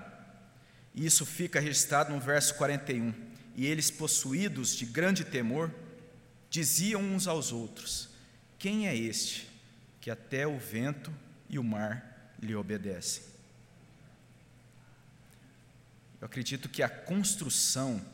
[0.96, 3.14] E isso fica registrado no verso 41.
[3.54, 5.72] E eles, possuídos de grande temor,
[6.50, 8.07] diziam uns aos outros:
[8.58, 9.48] Quem é este
[10.00, 11.12] que até o vento
[11.48, 13.22] e o mar lhe obedecem?
[16.20, 18.04] Eu acredito que a construção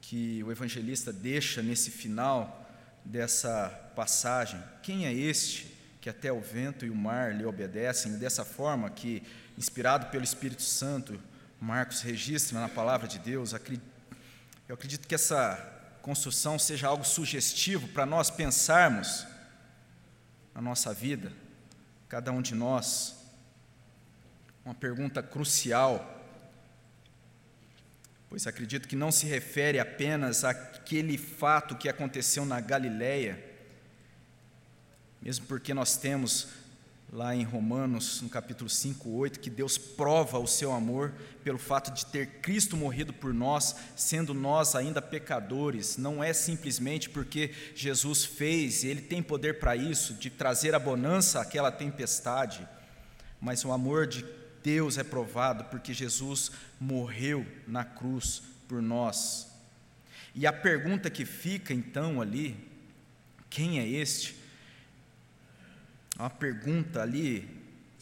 [0.00, 2.70] que o evangelista deixa nesse final
[3.04, 8.44] dessa passagem, quem é este que até o vento e o mar lhe obedecem, dessa
[8.44, 9.22] forma que
[9.56, 11.18] inspirado pelo Espírito Santo,
[11.58, 13.54] Marcos registra na palavra de Deus.
[14.68, 15.56] Eu acredito que essa
[16.02, 19.26] construção seja algo sugestivo para nós pensarmos
[20.54, 21.32] na nossa vida,
[22.08, 23.16] cada um de nós.
[24.64, 26.24] Uma pergunta crucial,
[28.30, 33.44] pois acredito que não se refere apenas àquele fato que aconteceu na Galileia,
[35.20, 36.48] mesmo porque nós temos
[37.12, 41.92] lá em Romanos, no capítulo 5, 8, que Deus prova o seu amor pelo fato
[41.92, 45.96] de ter Cristo morrido por nós, sendo nós ainda pecadores.
[45.96, 51.40] Não é simplesmente porque Jesus fez, Ele tem poder para isso, de trazer a bonança
[51.40, 52.66] àquela tempestade,
[53.40, 54.24] mas o amor de
[54.62, 56.50] Deus é provado porque Jesus
[56.80, 59.52] morreu na cruz por nós.
[60.34, 62.56] E a pergunta que fica então ali,
[63.48, 64.42] quem é este?
[66.18, 67.48] Uma pergunta ali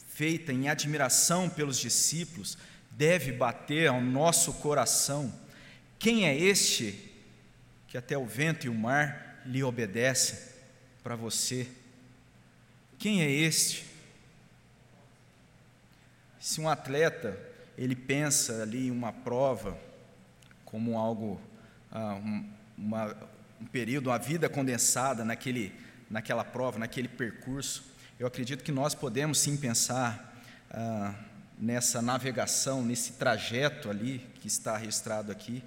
[0.09, 2.57] feita em admiração pelos discípulos
[2.91, 5.33] deve bater ao nosso coração.
[5.97, 7.11] Quem é este
[7.93, 10.39] que até o vento e o mar lhe obedecem
[11.03, 11.67] para você.
[12.97, 13.85] Quem é este?
[16.39, 17.37] Se um atleta
[17.77, 19.77] ele pensa ali em uma prova
[20.65, 21.39] como algo,
[21.91, 23.15] ah, um, uma,
[23.61, 25.71] um período, uma vida condensada naquele,
[26.09, 27.92] naquela prova, naquele percurso,
[28.23, 30.33] eu acredito que nós podemos sim pensar
[30.71, 31.13] ah,
[31.59, 35.61] nessa navegação, nesse trajeto ali que está registrado aqui,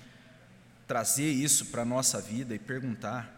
[0.88, 3.30] trazer isso para a nossa vida e perguntar: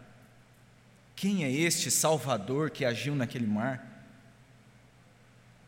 [1.17, 3.85] quem é este Salvador que agiu naquele mar?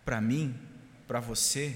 [0.06, 0.58] Para mim,
[1.06, 1.76] para você?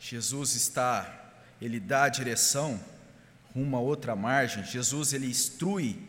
[0.00, 2.80] Jesus está, ele dá a direção
[3.54, 4.64] rumo a outra margem.
[4.64, 6.02] Jesus ele instrui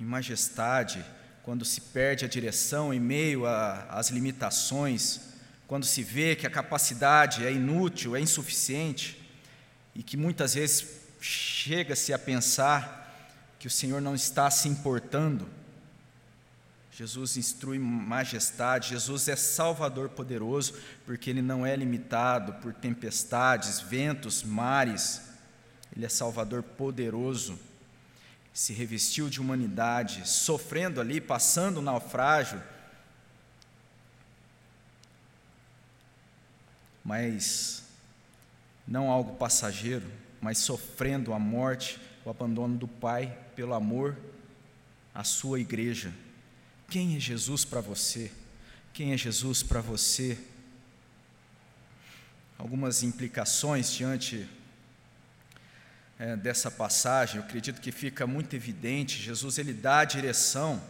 [0.00, 1.04] em majestade
[1.42, 5.20] quando se perde a direção em meio às limitações,
[5.66, 9.20] quando se vê que a capacidade é inútil, é insuficiente
[9.94, 10.86] e que muitas vezes
[11.20, 13.00] chega-se a pensar
[13.58, 15.48] que o Senhor não está se importando.
[16.92, 20.74] Jesus instrui majestade, Jesus é Salvador poderoso,
[21.06, 25.22] porque Ele não é limitado por tempestades, ventos, mares,
[25.96, 27.58] Ele é Salvador poderoso.
[28.52, 32.62] Se revestiu de humanidade, sofrendo ali, passando o naufrágio,
[37.04, 37.82] mas
[38.86, 40.06] não algo passageiro,
[40.40, 44.16] mas sofrendo a morte, o abandono do Pai pelo amor
[45.14, 46.12] à sua igreja.
[46.88, 48.30] Quem é Jesus para você?
[48.92, 50.38] Quem é Jesus para você?
[52.58, 54.48] Algumas implicações diante
[56.22, 59.20] é, dessa passagem, eu acredito que fica muito evidente.
[59.20, 60.80] Jesus ele dá a direção.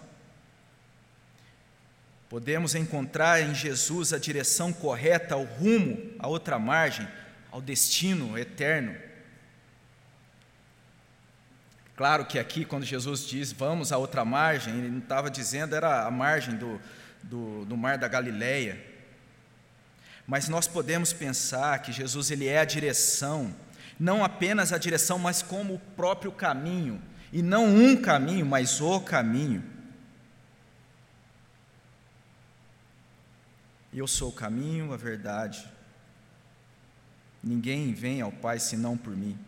[2.28, 7.09] Podemos encontrar em Jesus a direção correta, ao rumo, à outra margem,
[7.51, 8.95] ao destino eterno.
[11.97, 16.07] Claro que aqui, quando Jesus diz vamos à outra margem, ele não estava dizendo era
[16.07, 16.78] a margem do,
[17.22, 18.78] do, do mar da Galileia.
[20.26, 23.55] Mas nós podemos pensar que Jesus ele é a direção,
[24.03, 27.00] não apenas a direção, mas como o próprio caminho,
[27.32, 29.62] e não um caminho, mas o caminho.
[33.92, 35.66] Eu sou o caminho, a verdade.
[37.42, 39.38] Ninguém vem ao Pai senão por mim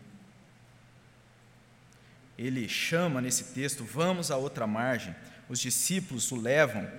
[2.37, 5.15] ele chama nesse texto, vamos à outra margem.
[5.47, 6.89] Os discípulos o levam.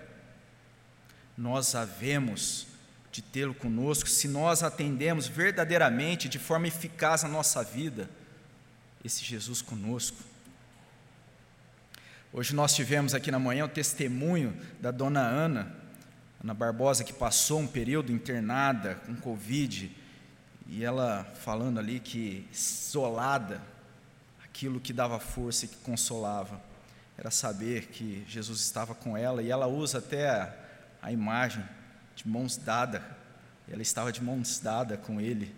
[1.37, 2.66] Nós havemos
[3.17, 8.11] de tê-lo conosco se nós atendemos verdadeiramente, de forma eficaz a nossa vida,
[9.03, 10.19] esse Jesus conosco.
[12.31, 15.75] Hoje nós tivemos aqui na manhã o testemunho da dona Ana,
[16.45, 19.97] Ana Barbosa, que passou um período internada com Covid,
[20.67, 23.63] e ela falando ali que isolada,
[24.45, 26.61] aquilo que dava força e que consolava
[27.17, 30.55] era saber que Jesus estava com ela e ela usa até a,
[31.01, 31.65] a imagem
[32.17, 33.03] de mãos dadas.
[33.71, 35.55] Ela estava de mãos dadas com ele.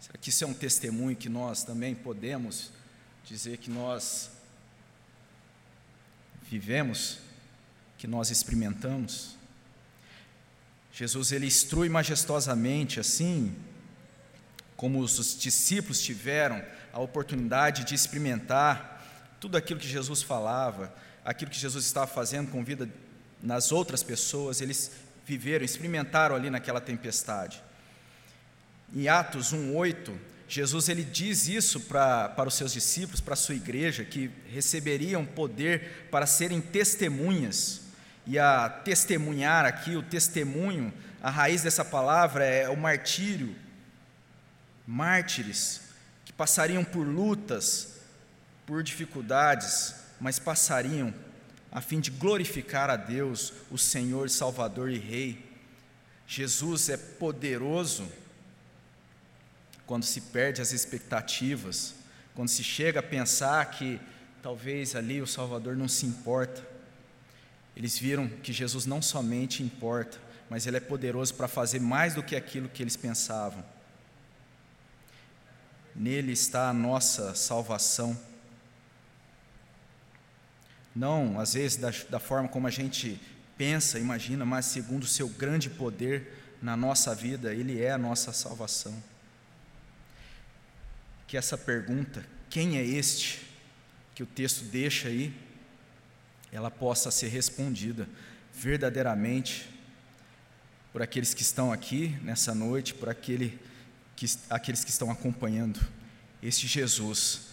[0.00, 2.72] Será que isso é um testemunho que nós também podemos
[3.24, 4.30] dizer que nós
[6.50, 7.18] vivemos,
[7.96, 9.36] que nós experimentamos?
[10.92, 13.54] Jesus ele instrui majestosamente assim
[14.76, 18.94] como os discípulos tiveram a oportunidade de experimentar
[19.40, 20.94] tudo aquilo que Jesus falava,
[21.24, 22.88] aquilo que Jesus estava fazendo com vida
[23.42, 24.90] nas outras pessoas, eles
[25.26, 27.62] viveram, experimentaram ali naquela tempestade.
[28.94, 30.14] Em Atos 1:8,
[30.46, 35.24] Jesus ele diz isso para, para os seus discípulos, para a sua igreja, que receberiam
[35.24, 37.80] poder para serem testemunhas.
[38.26, 43.54] E a testemunhar aqui, o testemunho, a raiz dessa palavra é o martírio,
[44.86, 45.80] mártires
[46.24, 47.94] que passariam por lutas,
[48.66, 49.94] por dificuldades,
[50.24, 51.12] mas passariam
[51.70, 55.54] a fim de glorificar a Deus, o Senhor, Salvador e Rei.
[56.26, 58.10] Jesus é poderoso
[59.84, 61.94] quando se perde as expectativas,
[62.34, 64.00] quando se chega a pensar que
[64.42, 66.66] talvez ali o Salvador não se importa.
[67.76, 70.18] Eles viram que Jesus não somente importa,
[70.48, 73.62] mas ele é poderoso para fazer mais do que aquilo que eles pensavam.
[75.94, 78.18] Nele está a nossa salvação.
[80.94, 83.20] Não, às vezes, da, da forma como a gente
[83.58, 86.32] pensa, imagina, mas segundo o seu grande poder
[86.62, 88.94] na nossa vida, Ele é a nossa salvação.
[91.26, 93.44] Que essa pergunta, quem é este,
[94.14, 95.34] que o texto deixa aí,
[96.52, 98.08] ela possa ser respondida
[98.52, 99.68] verdadeiramente
[100.92, 103.58] por aqueles que estão aqui nessa noite, por aquele
[104.14, 105.80] que, aqueles que estão acompanhando.
[106.40, 107.48] Este Jesus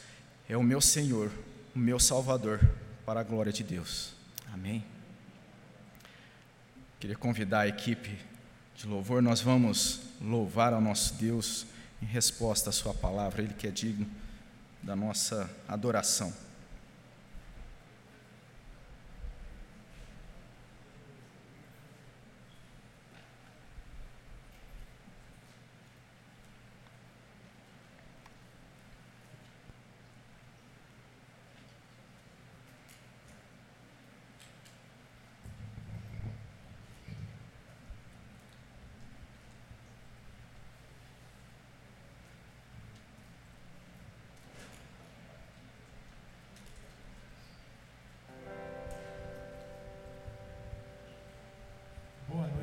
[0.48, 1.32] é o meu Senhor,
[1.74, 2.60] o meu Salvador,
[3.06, 4.14] para a glória de Deus.
[4.54, 4.84] Amém.
[7.00, 8.18] Queria convidar a equipe
[8.76, 11.66] de louvor, nós vamos louvar ao nosso Deus
[12.02, 14.08] em resposta à Sua palavra, Ele que é digno
[14.82, 16.34] da nossa adoração.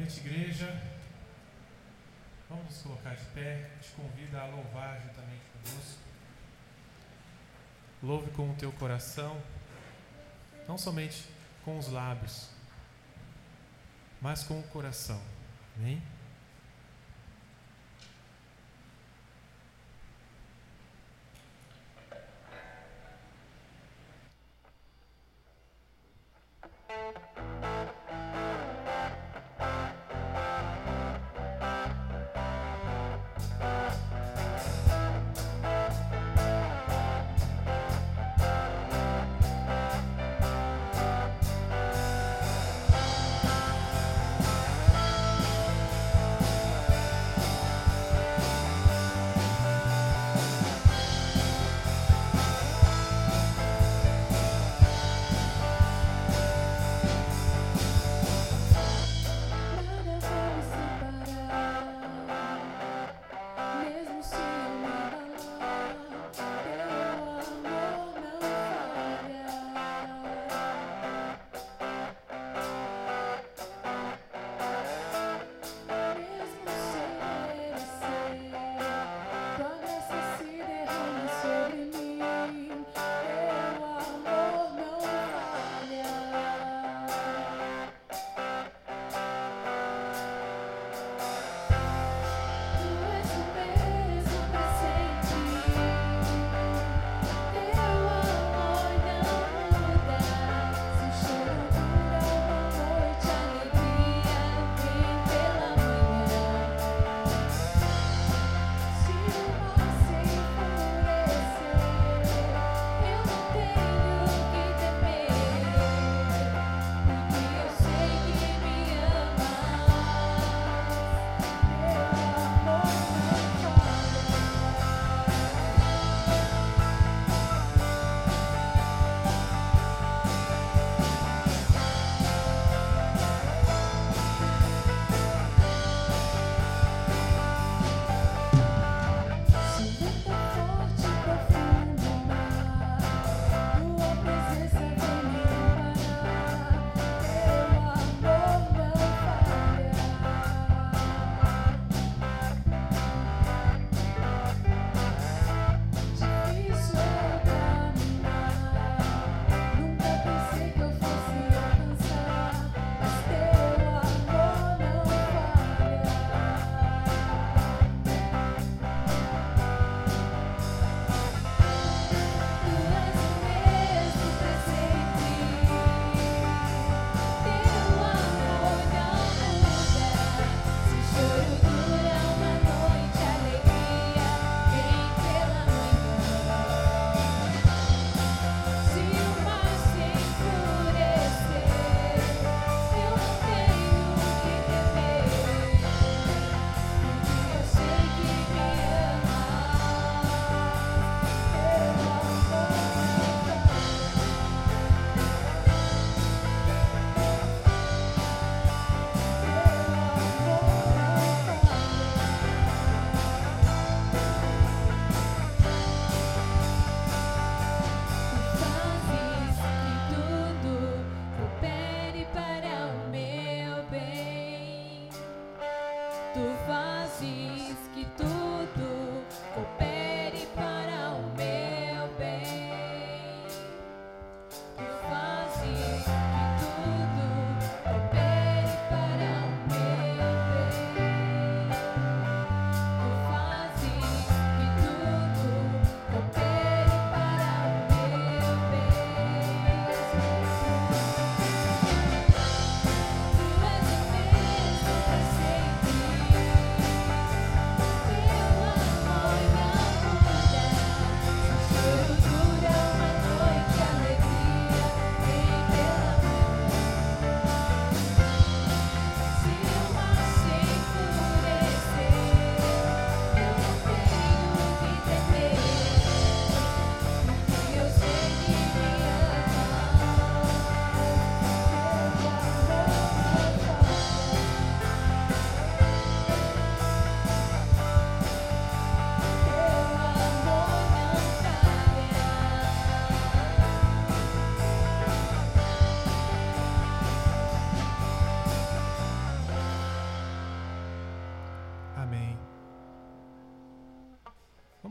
[0.08, 0.80] noite, igreja.
[2.48, 3.68] Vamos nos colocar de pé.
[3.80, 6.00] Te convido a louvar juntamente conosco.
[8.08, 9.38] Louve com o teu coração,
[10.66, 11.26] não somente
[11.62, 12.48] com os lábios,
[14.18, 15.20] mas com o coração.
[15.76, 16.02] Amém?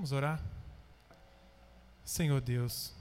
[0.07, 0.41] Vamos orar?
[2.05, 2.93] Senhor Deus,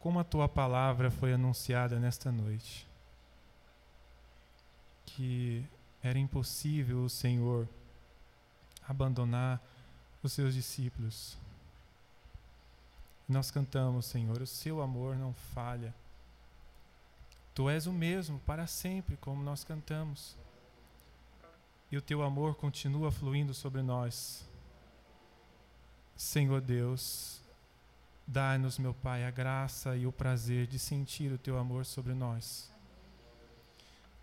[0.00, 2.88] como a tua palavra foi anunciada nesta noite,
[5.04, 5.62] que
[6.02, 7.68] era impossível o Senhor
[8.88, 9.60] abandonar
[10.22, 11.36] os seus discípulos.
[13.28, 15.94] Nós cantamos, Senhor, o seu amor não falha.
[17.54, 20.34] Tu és o mesmo para sempre, como nós cantamos.
[21.92, 24.48] E o teu amor continua fluindo sobre nós.
[26.16, 27.40] Senhor Deus,
[28.26, 32.70] dá-nos, meu Pai, a graça e o prazer de sentir o teu amor sobre nós.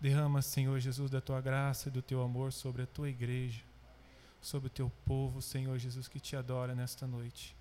[0.00, 3.60] Derrama, Senhor Jesus, da tua graça e do teu amor sobre a tua igreja,
[4.40, 7.54] sobre o teu povo, Senhor Jesus, que te adora nesta noite.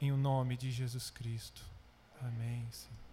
[0.00, 1.62] Em o nome de Jesus Cristo.
[2.20, 3.03] Amém, Senhor.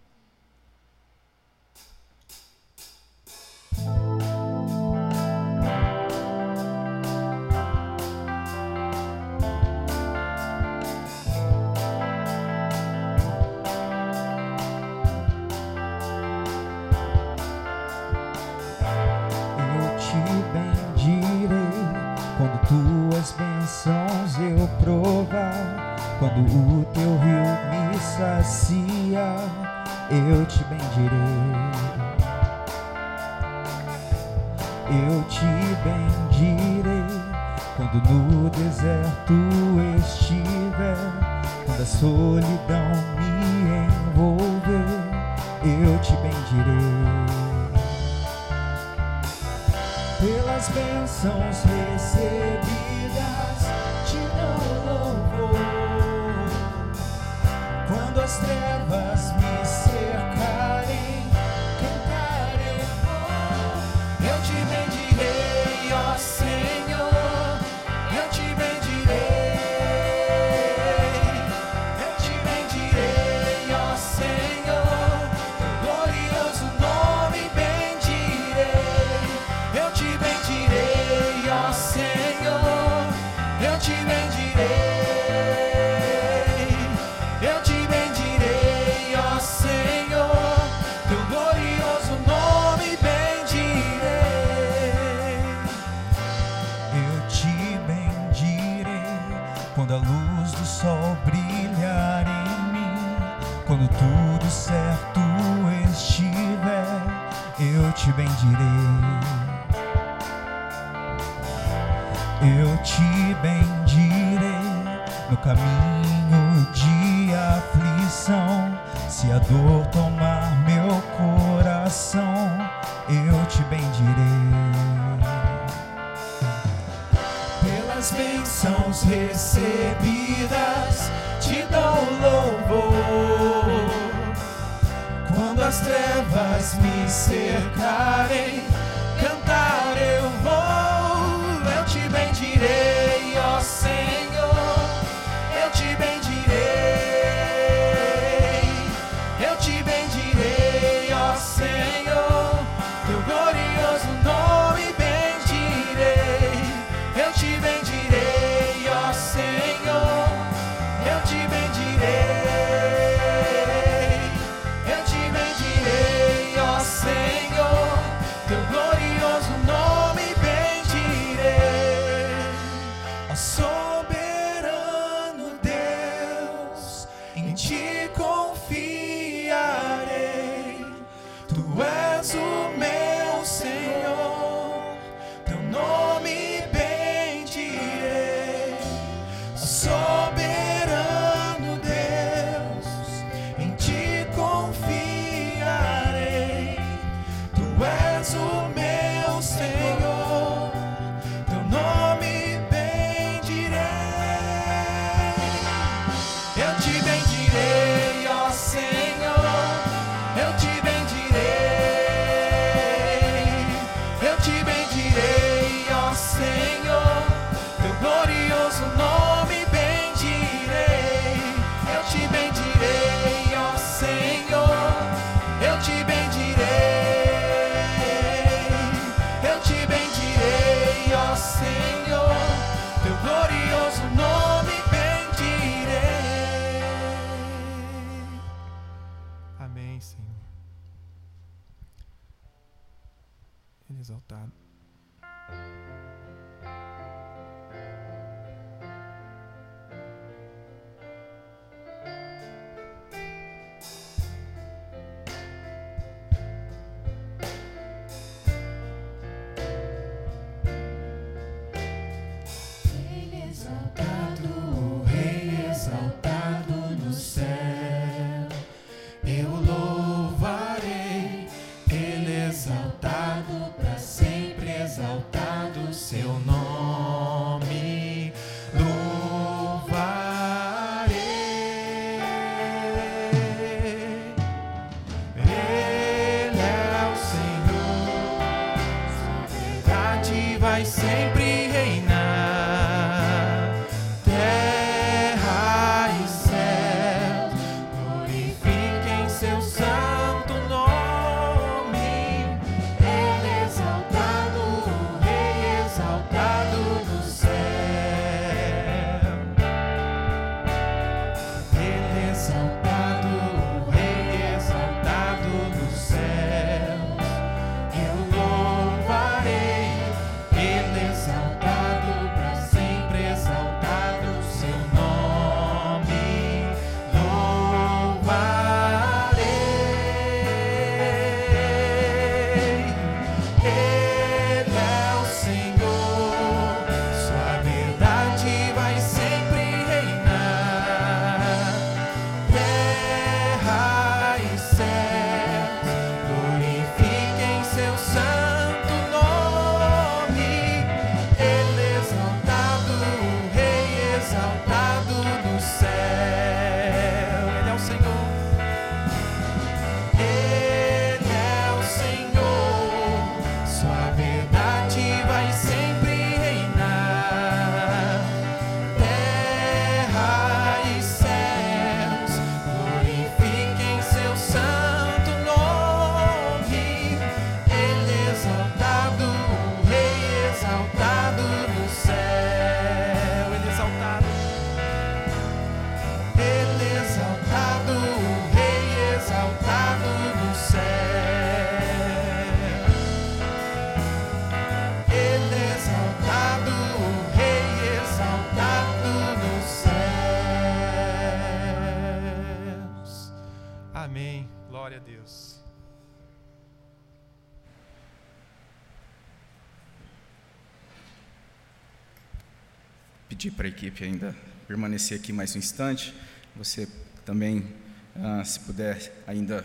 [413.42, 414.36] Pedir para a equipe ainda
[414.68, 416.14] permanecer aqui mais um instante.
[416.54, 416.86] Você
[417.24, 417.66] também,
[418.14, 419.64] ah, se puder ainda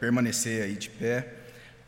[0.00, 1.34] permanecer aí de pé.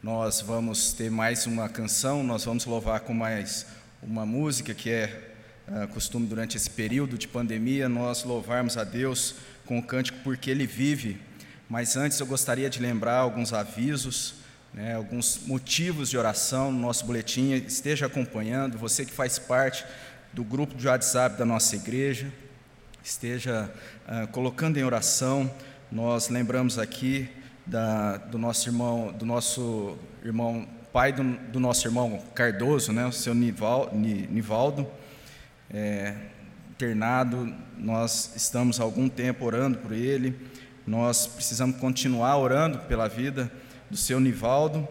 [0.00, 3.66] Nós vamos ter mais uma canção, nós vamos louvar com mais
[4.00, 5.32] uma música que é
[5.66, 9.34] uh, costume durante esse período de pandemia, nós louvarmos a Deus
[9.66, 11.20] com o cântico Porque Ele Vive.
[11.68, 14.34] Mas antes eu gostaria de lembrar alguns avisos,
[14.72, 17.54] né, alguns motivos de oração no nosso boletim.
[17.54, 19.84] Esteja acompanhando, você que faz parte
[20.32, 22.32] do grupo de WhatsApp da nossa igreja,
[23.04, 23.70] esteja
[24.08, 25.50] uh, colocando em oração.
[25.90, 27.28] Nós lembramos aqui
[27.66, 33.12] da, do nosso irmão, do nosso irmão, pai do, do nosso irmão Cardoso, né, o
[33.12, 34.86] seu Nival, Nivaldo,
[35.70, 36.14] é,
[36.70, 37.54] internado.
[37.76, 40.34] Nós estamos há algum tempo orando por ele.
[40.86, 43.52] Nós precisamos continuar orando pela vida
[43.90, 44.88] do seu Nivaldo.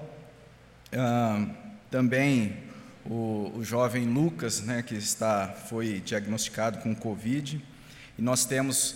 [0.93, 1.45] Ah,
[1.89, 2.70] também
[3.05, 7.63] o, o, jovem Lucas, né, que está, foi diagnosticado com Covid.
[8.17, 8.95] E nós temos